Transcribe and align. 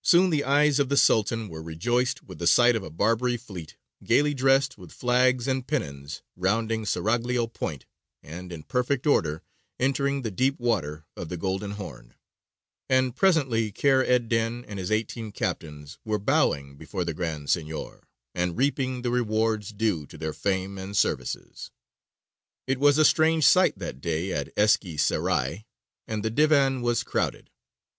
Soon 0.00 0.30
the 0.30 0.42
eyes 0.42 0.78
of 0.78 0.88
the 0.88 0.96
Sultan 0.96 1.46
were 1.46 1.62
rejoiced 1.62 2.22
with 2.22 2.38
the 2.38 2.46
sight 2.46 2.74
of 2.74 2.82
a 2.82 2.88
Barbary 2.88 3.36
fleet, 3.36 3.76
gaily 4.02 4.32
dressed 4.32 4.78
with 4.78 4.90
flags 4.90 5.46
and 5.46 5.66
pennons, 5.66 6.22
rounding 6.34 6.86
Seraglio 6.86 7.46
Point, 7.46 7.84
and, 8.22 8.54
in 8.54 8.62
perfect 8.62 9.06
order, 9.06 9.42
entering 9.78 10.22
the 10.22 10.30
deep 10.30 10.58
water 10.58 11.04
of 11.14 11.28
the 11.28 11.36
Golden 11.36 11.72
Horn; 11.72 12.14
and 12.88 13.14
presently 13.14 13.70
Kheyr 13.70 14.02
ed 14.02 14.30
dīn 14.30 14.64
and 14.66 14.78
his 14.78 14.90
eighteen 14.90 15.30
captains 15.30 15.98
were 16.06 16.18
bowing 16.18 16.78
before 16.78 17.04
the 17.04 17.12
Grand 17.12 17.50
Signior, 17.50 18.00
and 18.34 18.56
reaping 18.56 19.02
the 19.02 19.10
rewards 19.10 19.74
due 19.74 20.06
to 20.06 20.16
their 20.16 20.32
fame 20.32 20.78
and 20.78 20.96
services. 20.96 21.70
It 22.66 22.80
was 22.80 22.96
a 22.96 23.04
strange 23.04 23.44
sight 23.46 23.78
that 23.78 24.00
day 24.00 24.32
at 24.32 24.54
Eski 24.58 24.96
Serai, 24.96 25.66
and 26.08 26.22
the 26.24 26.30
divan 26.30 26.80
was 26.80 27.02
crowded. 27.02 27.50